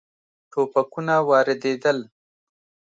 ټوپکونه 0.51 1.15
واردېدل. 1.29 1.97